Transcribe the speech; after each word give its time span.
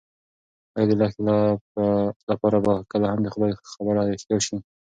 ایا 0.75 0.85
د 0.89 0.91
لښتې 0.99 1.35
لپاره 2.29 2.57
به 2.65 2.73
کله 2.91 3.05
هم 3.11 3.19
د 3.23 3.27
خدای 3.33 3.51
خبره 3.73 4.01
رښتیا 4.13 4.37
شي؟ 4.45 4.57